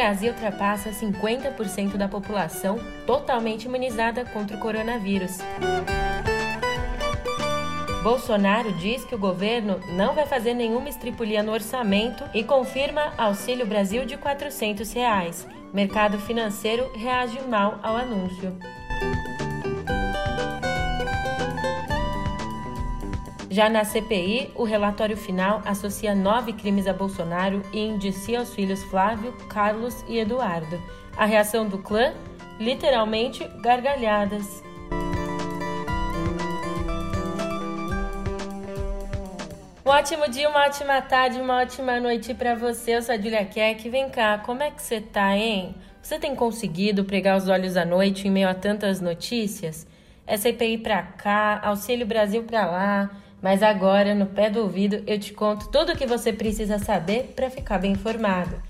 [0.00, 5.36] Brasil ultrapassa 50% da população totalmente imunizada contra o coronavírus.
[8.02, 13.66] Bolsonaro diz que o governo não vai fazer nenhuma estripulia no orçamento e confirma Auxílio
[13.66, 15.46] Brasil de 400 reais.
[15.70, 18.56] Mercado financeiro reage mal ao anúncio.
[23.52, 28.80] Já na CPI, o relatório final associa nove crimes a Bolsonaro e indicia os filhos
[28.84, 30.80] Flávio, Carlos e Eduardo.
[31.16, 32.14] A reação do clã?
[32.60, 34.62] Literalmente gargalhadas.
[39.84, 42.94] Um ótimo dia, uma ótima tarde, uma ótima noite para você.
[42.94, 43.88] Eu sou a Julia Keck.
[43.90, 45.74] Vem cá, como é que você tá, hein?
[46.00, 49.88] Você tem conseguido pregar os olhos à noite em meio a tantas notícias?
[50.24, 53.10] É CPI pra cá, Auxílio Brasil pra lá.
[53.42, 57.32] Mas agora, no pé do ouvido, eu te conto tudo o que você precisa saber
[57.34, 58.62] para ficar bem informado.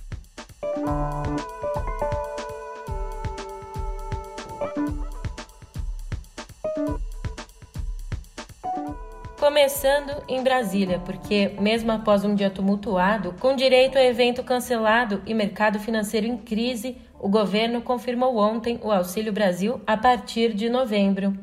[9.39, 15.35] Começando em Brasília, porque, mesmo após um dia tumultuado, com direito a evento cancelado e
[15.35, 21.37] mercado financeiro em crise, o governo confirmou ontem o Auxílio Brasil a partir de novembro.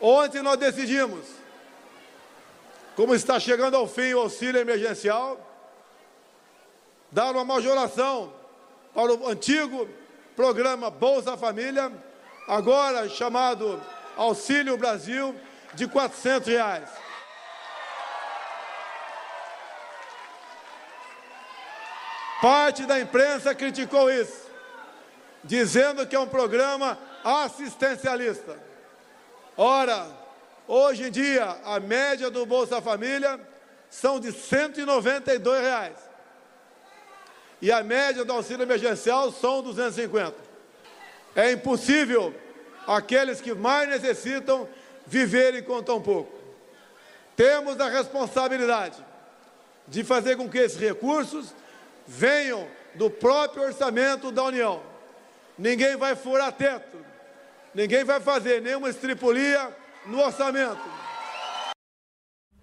[0.00, 1.41] Ontem nós decidimos,
[3.02, 5.36] como está chegando ao fim o auxílio emergencial,
[7.10, 8.32] dar uma majoração
[8.94, 9.88] para o antigo
[10.36, 11.90] programa Bolsa Família,
[12.46, 13.82] agora chamado
[14.16, 15.34] Auxílio Brasil
[15.74, 16.88] de 400 reais.
[22.40, 24.46] Parte da imprensa criticou isso,
[25.42, 28.56] dizendo que é um programa assistencialista.
[29.56, 30.21] Ora,
[30.66, 33.40] hoje em dia, a média do Bolsa Família
[33.90, 35.96] são de 192 reais.
[37.60, 40.34] E a média do auxílio emergencial são 250.
[41.36, 42.34] É impossível
[42.86, 44.68] aqueles que mais necessitam
[45.06, 46.32] viverem com tão pouco.
[47.36, 49.04] Temos a responsabilidade
[49.86, 51.54] de fazer com que esses recursos
[52.06, 54.82] venham do próprio orçamento da União.
[55.58, 56.98] Ninguém vai furar teto,
[57.74, 59.70] ninguém vai fazer nenhuma estripulia
[60.06, 60.80] no orçamento.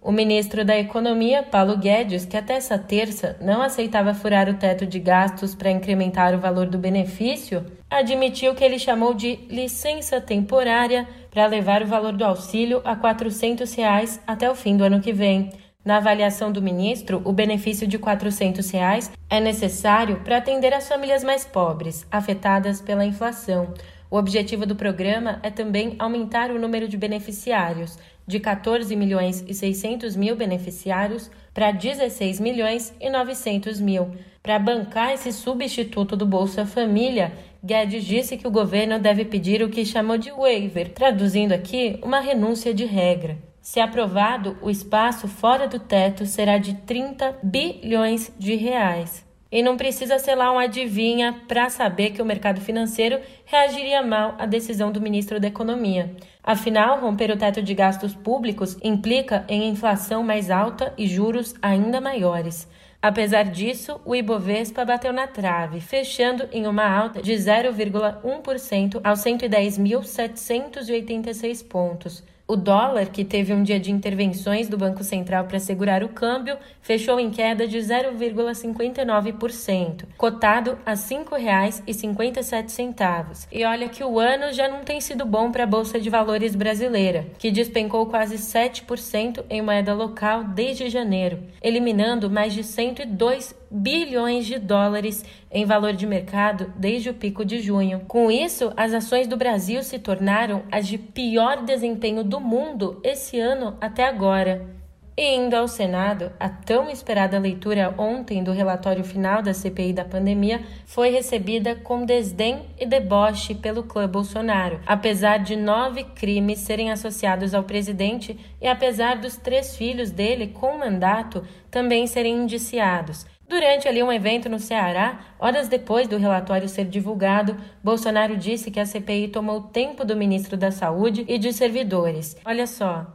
[0.02, 4.86] O ministro da Economia, Paulo Guedes, que até essa terça não aceitava furar o teto
[4.86, 11.06] de gastos para incrementar o valor do benefício, admitiu que ele chamou de licença temporária
[11.30, 15.12] para levar o valor do auxílio a 400 reais até o fim do ano que
[15.12, 15.52] vem.
[15.84, 21.22] Na avaliação do ministro, o benefício de 400 reais é necessário para atender as famílias
[21.22, 23.72] mais pobres, afetadas pela inflação.
[24.10, 29.54] O objetivo do programa é também aumentar o número de beneficiários, de 14 milhões e
[29.54, 34.10] 600 mil beneficiários para 16 milhões e 900 mil.
[34.42, 37.32] Para bancar esse substituto do Bolsa Família,
[37.62, 42.18] Guedes disse que o governo deve pedir o que chamou de waiver, traduzindo aqui uma
[42.18, 43.38] renúncia de regra.
[43.62, 49.29] Se aprovado, o espaço fora do teto será de 30 bilhões de reais.
[49.50, 54.36] E não precisa ser lá um adivinha para saber que o mercado financeiro reagiria mal
[54.38, 56.14] à decisão do ministro da Economia.
[56.42, 62.00] Afinal, romper o teto de gastos públicos implica em inflação mais alta e juros ainda
[62.00, 62.66] maiores.
[63.02, 71.66] Apesar disso, o Ibovespa bateu na trave, fechando em uma alta de 0,1% aos 110.786
[71.66, 72.22] pontos.
[72.50, 76.58] O dólar, que teve um dia de intervenções do Banco Central para segurar o câmbio,
[76.82, 83.46] fechou em queda de 0,59%, cotado a R$ 5,57.
[83.52, 86.56] E olha que o ano já não tem sido bom para a Bolsa de Valores
[86.56, 94.46] brasileira, que despencou quase 7% em moeda local desde janeiro, eliminando mais de 102 bilhões
[94.46, 98.00] de dólares em valor de mercado desde o pico de junho.
[98.06, 103.38] Com isso, as ações do Brasil se tornaram as de pior desempenho do mundo esse
[103.38, 104.80] ano até agora.
[105.16, 110.02] E indo ao Senado, a tão esperada leitura ontem do relatório final da CPI da
[110.02, 116.90] pandemia foi recebida com desdém e deboche pelo clã Bolsonaro, apesar de nove crimes serem
[116.90, 123.26] associados ao presidente e apesar dos três filhos dele com mandato também serem indiciados.
[123.50, 128.78] Durante ali um evento no Ceará, horas depois do relatório ser divulgado, Bolsonaro disse que
[128.78, 132.36] a CPI tomou tempo do ministro da Saúde e de servidores.
[132.44, 133.08] Olha só.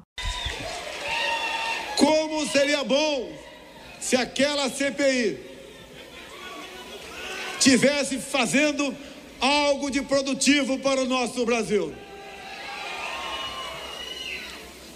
[1.96, 3.32] Como seria bom
[3.98, 5.40] se aquela CPI
[7.58, 8.94] tivesse fazendo
[9.40, 11.96] algo de produtivo para o nosso Brasil.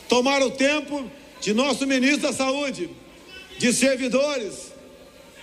[0.09, 1.09] Tomar o tempo
[1.39, 2.89] de nosso ministro da Saúde,
[3.57, 4.68] de servidores,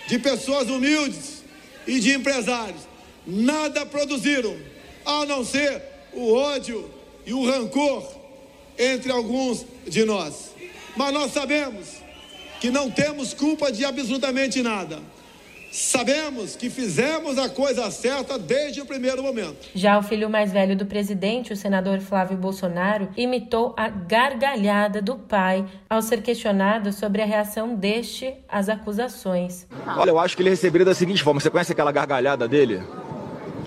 [0.07, 1.43] de pessoas humildes
[1.85, 2.81] e de empresários
[3.25, 4.57] nada produziram,
[5.05, 5.81] a não ser
[6.13, 6.89] o ódio
[7.25, 8.09] e o rancor
[8.77, 10.51] entre alguns de nós.
[10.95, 11.87] Mas nós sabemos
[12.61, 14.99] que não temos culpa de absolutamente nada.
[15.71, 19.67] Sabemos que fizemos a coisa certa desde o primeiro momento.
[19.75, 25.17] Já o filho mais velho do presidente, o senador Flávio Bolsonaro, imitou a gargalhada do
[25.17, 29.67] pai ao ser questionado sobre a reação deste às acusações.
[29.97, 32.81] Olha, eu acho que ele receberia da seguinte forma: você conhece aquela gargalhada dele?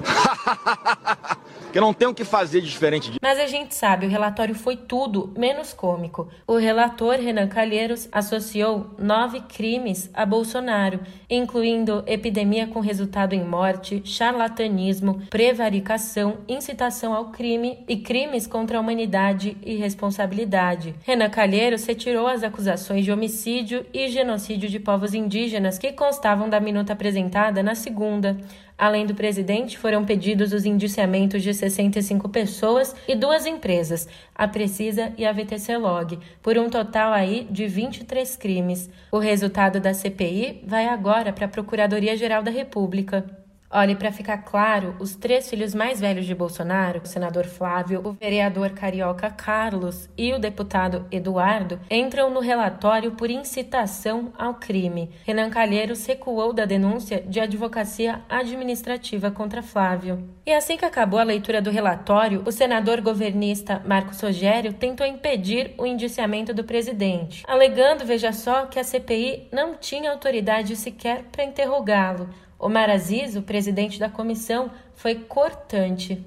[1.70, 3.18] que não tenho o que fazer de diferente disso.
[3.22, 6.28] Mas a gente sabe, o relatório foi tudo menos cômico.
[6.46, 14.02] O relator Renan Calheiros associou nove crimes a Bolsonaro, incluindo epidemia com resultado em morte,
[14.04, 20.94] charlatanismo, prevaricação, incitação ao crime e crimes contra a humanidade e responsabilidade.
[21.04, 26.60] Renan Calheiros retirou as acusações de homicídio e genocídio de povos indígenas que constavam da
[26.60, 28.36] minuta apresentada na segunda.
[28.80, 35.12] Além do presidente, foram pedidos os indiciamentos de 65 pessoas e duas empresas, a Precisa
[35.18, 38.88] e a VTC Log, por um total aí de 23 crimes.
[39.12, 43.26] O resultado da CPI vai agora para a Procuradoria-Geral da República.
[43.72, 48.12] Olhe, para ficar claro, os três filhos mais velhos de Bolsonaro, o senador Flávio, o
[48.14, 55.12] vereador carioca Carlos e o deputado Eduardo, entram no relatório por incitação ao crime.
[55.24, 60.28] Renan Calheiros recuou da denúncia de advocacia administrativa contra Flávio.
[60.44, 65.74] E assim que acabou a leitura do relatório, o senador governista Marcos Rogério tentou impedir
[65.78, 71.44] o indiciamento do presidente, alegando, veja só, que a CPI não tinha autoridade sequer para
[71.44, 72.28] interrogá-lo.
[72.60, 76.22] Omar Aziz, o presidente da comissão, foi cortante.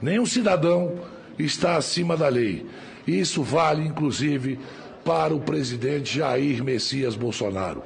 [0.00, 1.00] Nenhum cidadão
[1.36, 2.64] está acima da lei.
[3.04, 4.60] Isso vale, inclusive,
[5.04, 7.82] para o presidente Jair Messias Bolsonaro.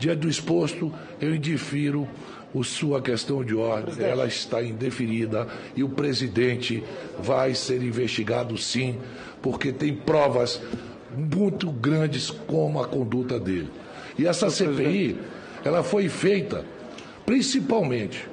[0.00, 2.08] Diante do exposto, eu indifiro
[2.52, 5.46] a sua questão de ordem, ela está indeferida
[5.76, 6.82] e o presidente
[7.20, 8.98] vai ser investigado sim,
[9.40, 10.60] porque tem provas
[11.16, 13.70] muito grandes como a conduta dele.
[14.18, 15.18] E essa CPI,
[15.64, 16.64] ela foi feita
[17.24, 18.28] principalmente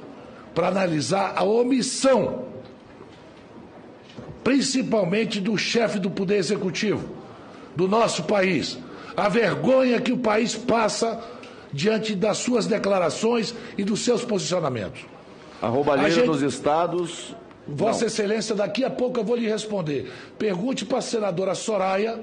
[0.53, 2.45] para analisar a omissão,
[4.43, 7.17] principalmente do chefe do Poder Executivo
[7.75, 8.77] do nosso país,
[9.15, 11.21] a vergonha que o país passa
[11.71, 15.01] diante das suas declarações e dos seus posicionamentos.
[15.61, 16.25] A roubalheira gente...
[16.25, 17.35] dos estados.
[17.67, 18.07] Vossa Não.
[18.07, 20.11] Excelência, daqui a pouco eu vou lhe responder.
[20.39, 22.19] Pergunte para a senadora Soraya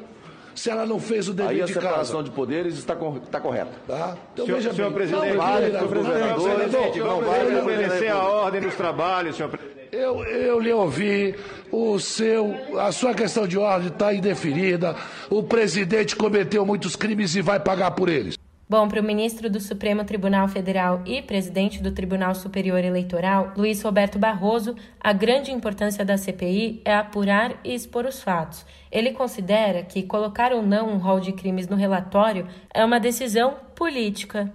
[0.57, 1.79] se ela não fez o dever Aí de casa.
[1.79, 3.73] a separação de poderes está, está correta.
[3.87, 4.17] Tá?
[4.33, 4.97] Então, senhor, veja senhor bem.
[4.97, 9.77] presidente, não vale, não, presidente, não vale obedecer a ordem dos trabalhos, senhor presidente.
[9.93, 11.37] Eu, eu lhe ouvi,
[11.71, 14.97] o seu, a sua questão de ordem está indeferida,
[15.31, 18.37] o presidente cometeu muitos crimes e vai pagar por eles.
[18.69, 23.81] Bom, para o ministro do Supremo Tribunal Federal e presidente do Tribunal Superior Eleitoral, Luiz
[23.81, 28.67] Roberto Barroso, a grande importância da CPI é apurar e expor os fatos.
[28.97, 33.59] Ele considera que colocar ou não um rol de crimes no relatório é uma decisão
[33.75, 34.51] política.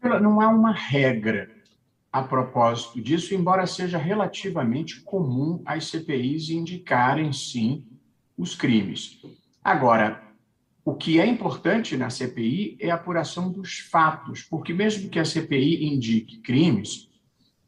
[0.00, 1.50] Não há uma regra
[2.12, 7.84] a propósito disso, embora seja relativamente comum as CPIs indicarem, sim,
[8.38, 9.20] os crimes.
[9.64, 10.22] Agora,
[10.84, 15.24] o que é importante na CPI é a apuração dos fatos, porque mesmo que a
[15.24, 17.10] CPI indique crimes,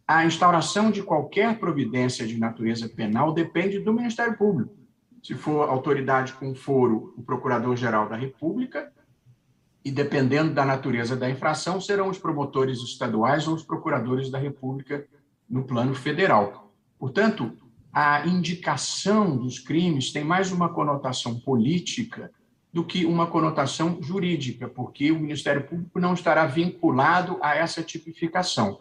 [0.06, 4.77] a instauração de qualquer providência de natureza penal depende do Ministério Público.
[5.28, 8.90] Se for autoridade com foro, o Procurador-Geral da República,
[9.84, 15.06] e dependendo da natureza da infração, serão os promotores estaduais ou os procuradores da República
[15.46, 16.72] no plano federal.
[16.98, 17.52] Portanto,
[17.92, 22.32] a indicação dos crimes tem mais uma conotação política
[22.72, 28.78] do que uma conotação jurídica, porque o Ministério Público não estará vinculado a essa tipificação.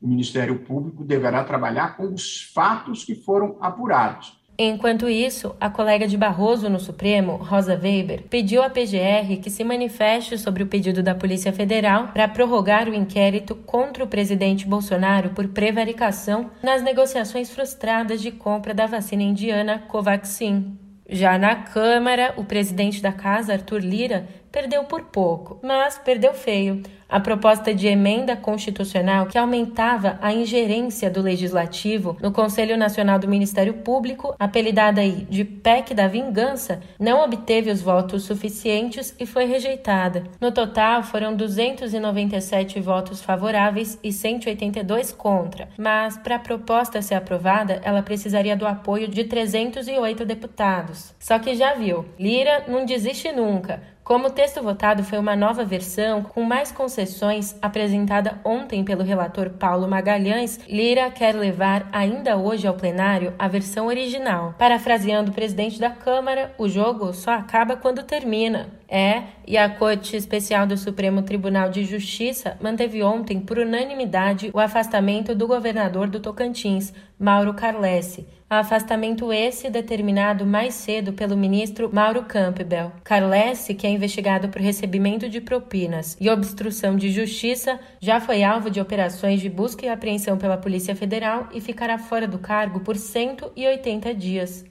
[0.00, 4.40] O Ministério Público deverá trabalhar com os fatos que foram apurados.
[4.58, 9.64] Enquanto isso, a colega de Barroso no Supremo, Rosa Weber, pediu à PGR que se
[9.64, 15.30] manifeste sobre o pedido da Polícia Federal para prorrogar o inquérito contra o presidente Bolsonaro
[15.30, 20.78] por prevaricação nas negociações frustradas de compra da vacina indiana Covaxin.
[21.08, 26.82] Já na Câmara, o presidente da casa, Arthur Lira, perdeu por pouco, mas perdeu feio
[27.12, 33.28] a proposta de emenda constitucional que aumentava a ingerência do legislativo no Conselho Nacional do
[33.28, 39.44] Ministério Público, apelidada aí de PEC da Vingança, não obteve os votos suficientes e foi
[39.44, 40.24] rejeitada.
[40.40, 47.78] No total, foram 297 votos favoráveis e 182 contra, mas para a proposta ser aprovada,
[47.84, 51.14] ela precisaria do apoio de 308 deputados.
[51.20, 55.64] Só que já viu, Lira não desiste nunca Como o texto votado foi uma nova
[55.64, 62.66] versão, com mais concessões, apresentada ontem pelo relator Paulo Magalhães, Lira quer levar ainda hoje
[62.66, 64.56] ao plenário a versão original.
[64.58, 68.70] Parafraseando o presidente da Câmara, o jogo só acaba quando termina.
[68.88, 74.58] É, e a Corte Especial do Supremo Tribunal de Justiça manteve ontem, por unanimidade, o
[74.58, 78.26] afastamento do governador do Tocantins, Mauro Carlesse.
[78.58, 82.92] Afastamento esse determinado mais cedo pelo ministro Mauro Campbell.
[83.02, 88.68] Carlesse, que é investigado por recebimento de propinas e obstrução de justiça, já foi alvo
[88.68, 92.94] de operações de busca e apreensão pela Polícia Federal e ficará fora do cargo por
[92.94, 94.66] 180 dias.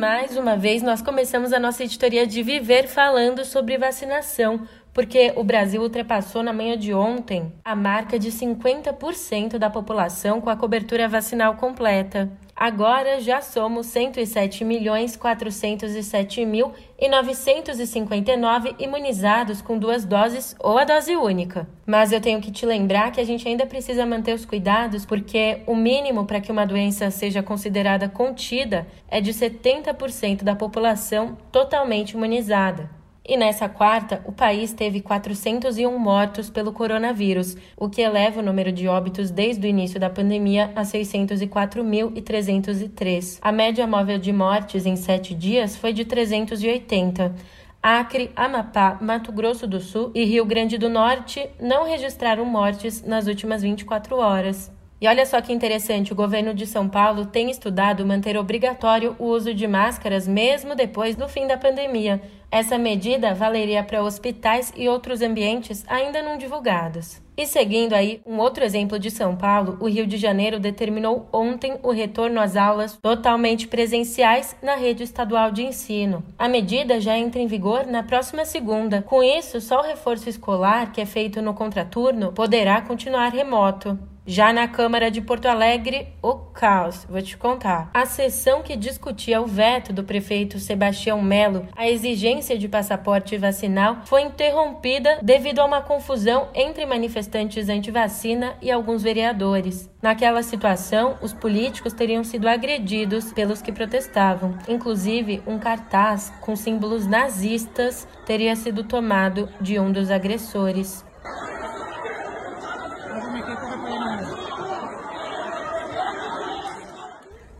[0.00, 5.44] mais uma vez nós começamos a nossa editoria de Viver falando sobre vacinação, porque o
[5.44, 11.08] Brasil ultrapassou na manhã de ontem a marca de 50% da população com a cobertura
[11.08, 12.30] vacinal completa.
[12.54, 20.84] Agora já somos 107 milhões 407 mil e 959 imunizados com duas doses ou a
[20.84, 21.66] dose única.
[21.86, 25.62] Mas eu tenho que te lembrar que a gente ainda precisa manter os cuidados porque
[25.66, 32.10] o mínimo para que uma doença seja considerada contida é de 70% da população totalmente
[32.10, 32.99] imunizada.
[33.24, 38.72] E nessa quarta, o país teve 401 mortos pelo coronavírus, o que eleva o número
[38.72, 43.38] de óbitos desde o início da pandemia a 604.303.
[43.42, 47.34] A média móvel de mortes em sete dias foi de 380.
[47.82, 53.26] Acre, Amapá, Mato Grosso do Sul e Rio Grande do Norte não registraram mortes nas
[53.26, 54.70] últimas 24 horas.
[55.00, 59.24] E olha só que interessante, o governo de São Paulo tem estudado manter obrigatório o
[59.24, 62.20] uso de máscaras mesmo depois do fim da pandemia.
[62.50, 67.18] Essa medida valeria para hospitais e outros ambientes ainda não divulgados.
[67.36, 71.78] E seguindo aí um outro exemplo de São Paulo, o Rio de Janeiro determinou ontem
[71.82, 76.22] o retorno às aulas totalmente presenciais na rede estadual de ensino.
[76.38, 79.02] A medida já entra em vigor na próxima segunda.
[79.02, 83.98] Com isso, só o reforço escolar, que é feito no contraturno, poderá continuar remoto.
[84.26, 87.90] Já na Câmara de Porto Alegre, o caos, vou te contar.
[87.92, 94.02] A sessão que discutia o veto do prefeito Sebastião Melo à exigência de passaporte vacinal
[94.04, 97.19] foi interrompida devido a uma confusão entre manifestantes
[97.68, 99.90] anti-vacina e alguns vereadores.
[100.02, 104.56] Naquela situação, os políticos teriam sido agredidos pelos que protestavam.
[104.68, 111.04] Inclusive, um cartaz com símbolos nazistas teria sido tomado de um dos agressores.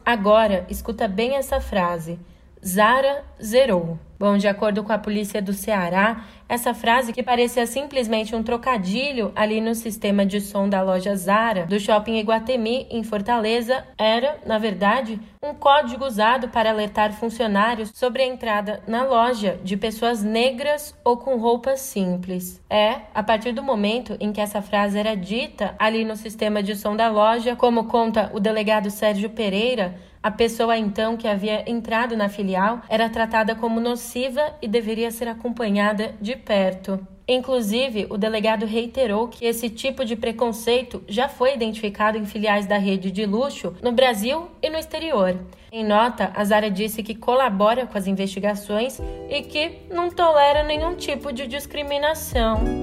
[0.05, 2.19] Agora, escuta bem essa frase.
[2.65, 3.99] Zara zerou.
[4.19, 9.33] Bom, de acordo com a polícia do Ceará, essa frase, que parecia simplesmente um trocadilho
[9.35, 14.59] ali no sistema de som da loja Zara do shopping Iguatemi, em Fortaleza, era, na
[14.59, 20.95] verdade, um código usado para alertar funcionários sobre a entrada na loja de pessoas negras
[21.03, 22.63] ou com roupas simples.
[22.69, 26.77] É, a partir do momento em que essa frase era dita ali no sistema de
[26.77, 32.17] som da loja, como conta o delegado Sérgio Pereira, a pessoa então que havia entrado
[32.17, 37.01] na filial era tratada como nociva e deveria ser acompanhada de perto.
[37.27, 42.77] Inclusive, o delegado reiterou que esse tipo de preconceito já foi identificado em filiais da
[42.77, 45.39] rede de luxo no Brasil e no exterior.
[45.71, 49.01] Em nota, a Zara disse que colabora com as investigações
[49.31, 52.80] e que não tolera nenhum tipo de discriminação.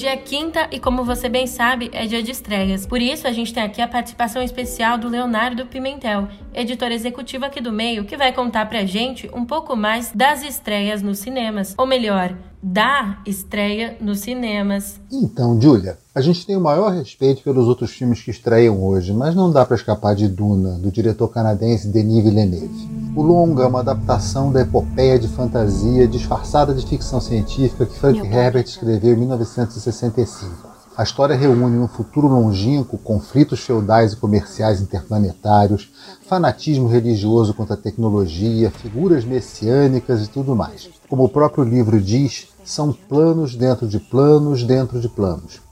[0.00, 2.86] Hoje é quinta e, como você bem sabe, é dia de estreias.
[2.86, 7.60] Por isso, a gente tem aqui a participação especial do Leonardo Pimentel, editor executivo aqui
[7.60, 11.74] do meio, que vai contar pra gente um pouco mais das estreias nos cinemas.
[11.76, 14.98] Ou melhor, da estreia nos cinemas.
[15.12, 19.34] Então, Julia, a gente tem o maior respeito pelos outros filmes que estreiam hoje, mas
[19.34, 22.99] não dá para escapar de Duna, do diretor canadense Denis Villeneuve.
[23.16, 28.20] O longa é uma adaptação da epopeia de fantasia disfarçada de ficção científica que Frank
[28.20, 30.70] Herbert escreveu em 1965.
[30.96, 35.90] A história reúne no futuro longínquo conflitos feudais e comerciais interplanetários,
[36.28, 40.88] fanatismo religioso contra a tecnologia, figuras messiânicas e tudo mais.
[41.08, 45.69] Como o próprio livro diz, são planos dentro de planos dentro de planos.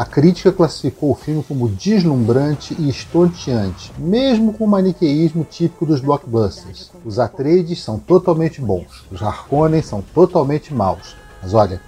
[0.00, 6.00] A crítica classificou o filme como deslumbrante e estonteante, mesmo com o maniqueísmo típico dos
[6.00, 6.90] blockbusters.
[7.04, 11.14] Os Atreides são totalmente bons, os Harkonnen são totalmente maus.
[11.42, 11.82] Mas olha,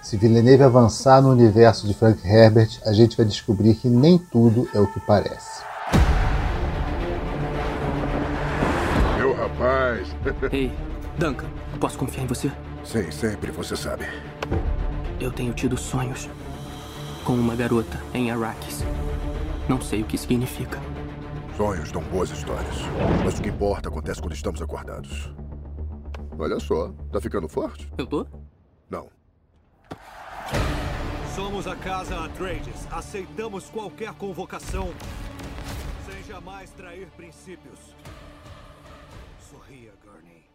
[0.00, 4.68] se Villeneuve avançar no universo de Frank Herbert, a gente vai descobrir que nem tudo
[4.72, 5.60] é o que parece.
[9.36, 10.06] Rapaz.
[10.52, 10.70] Ei,
[11.18, 11.48] Duncan,
[11.80, 12.48] posso confiar em você?
[12.84, 14.06] Sim, sempre, você sabe.
[15.18, 16.28] Eu tenho tido sonhos
[17.26, 18.84] com uma garota em Arrakis.
[19.68, 20.80] Não sei o que significa.
[21.56, 22.76] Sonhos dão boas histórias.
[23.24, 25.34] Mas o que importa acontece quando estamos acordados.
[26.38, 27.90] Olha só, tá ficando forte?
[27.98, 28.24] Eu tô?
[28.88, 29.08] Não.
[31.34, 32.86] Somos a Casa Atreides.
[32.92, 34.90] Aceitamos qualquer convocação
[36.08, 37.96] sem jamais trair princípios.
[39.50, 40.45] Sorria, Gurney.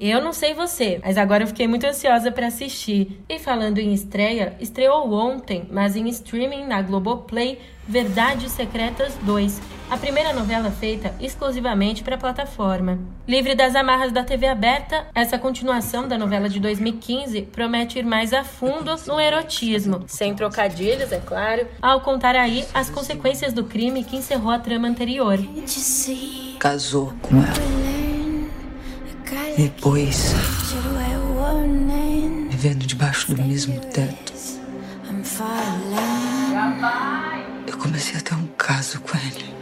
[0.00, 3.20] Eu não sei você, mas agora eu fiquei muito ansiosa para assistir.
[3.28, 9.60] E falando em estreia, estreou ontem, mas em streaming na Globoplay, Verdades Secretas 2,
[9.90, 12.98] a primeira novela feita exclusivamente para a plataforma.
[13.26, 18.32] Livre das amarras da TV aberta, essa continuação da novela de 2015 promete ir mais
[18.32, 24.04] a fundo no erotismo, sem trocadilhos, é claro, ao contar aí as consequências do crime
[24.04, 25.38] que encerrou a trama anterior.
[26.60, 27.77] Casou com ela.
[29.58, 30.34] Depois,
[32.48, 34.32] vivendo debaixo do mesmo teto,
[37.66, 39.52] eu comecei a ter um caso com ele.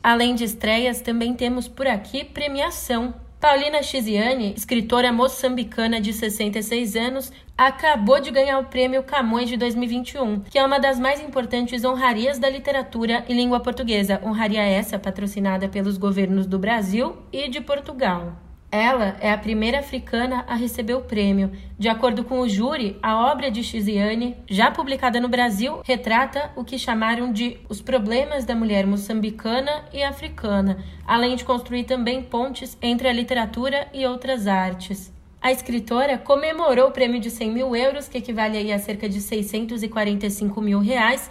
[0.00, 3.12] Além de estreias, também temos por aqui premiação.
[3.40, 10.40] Paulina Chiziane, escritora moçambicana de 66 anos, acabou de ganhar o prêmio Camões de 2021,
[10.40, 14.20] que é uma das mais importantes honrarias da literatura em língua portuguesa.
[14.22, 18.49] Honraria essa patrocinada pelos governos do Brasil e de Portugal.
[18.72, 21.50] Ela é a primeira africana a receber o prêmio.
[21.76, 26.62] De acordo com o júri, a obra de Chiziane, já publicada no Brasil, retrata o
[26.62, 32.78] que chamaram de os problemas da mulher moçambicana e africana, além de construir também pontes
[32.80, 35.12] entre a literatura e outras artes.
[35.42, 40.60] A escritora comemorou o prêmio de 100 mil euros, que equivale a cerca de 645
[40.60, 41.28] mil reais,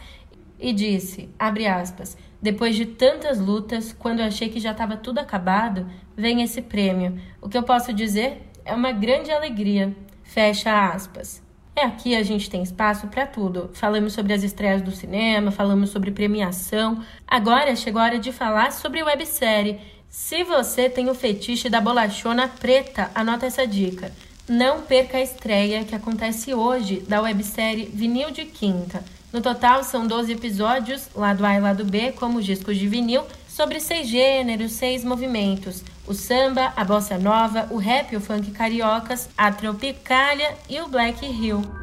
[0.60, 5.20] e disse, abre aspas, depois de tantas lutas, quando eu achei que já estava tudo
[5.20, 5.86] acabado,
[6.16, 7.20] vem esse prêmio.
[7.42, 9.94] O que eu posso dizer é uma grande alegria.
[10.24, 11.42] Fecha aspas.
[11.76, 13.70] É aqui a gente tem espaço para tudo.
[13.74, 17.04] Falamos sobre as estreias do cinema, falamos sobre premiação.
[17.28, 19.80] Agora chegou a hora de falar sobre websérie.
[20.10, 24.12] Se você tem o fetiche da bolachona preta, anota essa dica.
[24.48, 29.04] Não perca a estreia que acontece hoje da websérie Vinil de Quinta.
[29.32, 33.80] No total, são 12 episódios, lado A e lado B, como discos de vinil, sobre
[33.80, 39.52] seis gêneros, seis movimentos: o samba, a bossa nova, o rap o funk cariocas, a
[39.52, 41.79] tropicália e o black hill.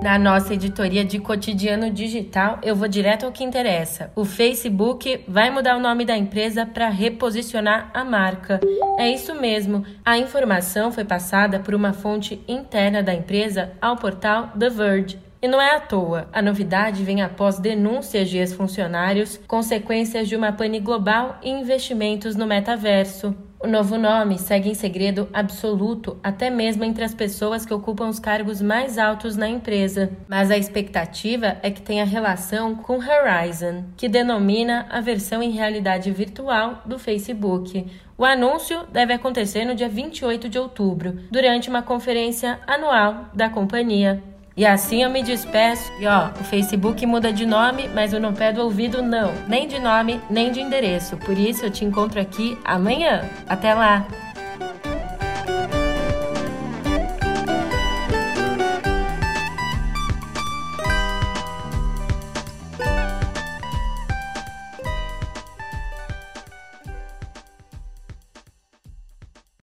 [0.00, 4.12] Na nossa editoria de cotidiano digital, eu vou direto ao que interessa.
[4.14, 8.60] O Facebook vai mudar o nome da empresa para reposicionar a marca.
[8.96, 9.84] É isso mesmo.
[10.04, 15.18] A informação foi passada por uma fonte interna da empresa ao portal The Verge.
[15.42, 16.28] E não é à toa.
[16.32, 22.46] A novidade vem após denúncias de ex-funcionários, consequências de uma pane global e investimentos no
[22.46, 23.34] metaverso.
[23.60, 28.20] O novo nome segue em segredo absoluto, até mesmo entre as pessoas que ocupam os
[28.20, 30.12] cargos mais altos na empresa.
[30.28, 36.08] Mas a expectativa é que tenha relação com Horizon, que denomina a versão em realidade
[36.12, 37.84] virtual do Facebook.
[38.16, 44.22] O anúncio deve acontecer no dia 28 de outubro, durante uma conferência anual da companhia.
[44.58, 45.92] E assim eu me despeço.
[46.00, 49.32] E ó, o Facebook muda de nome, mas o No Pé do Ouvido não.
[49.46, 51.16] Nem de nome, nem de endereço.
[51.16, 53.22] Por isso eu te encontro aqui amanhã.
[53.48, 54.04] Até lá!